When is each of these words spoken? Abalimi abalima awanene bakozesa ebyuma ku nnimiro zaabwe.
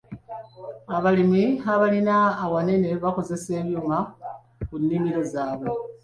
Abalimi 0.97 1.43
abalima 1.73 2.17
awanene 2.43 2.89
bakozesa 3.03 3.47
ebyuma 3.61 3.97
ku 4.67 4.75
nnimiro 4.81 5.21
zaabwe. 5.31 5.69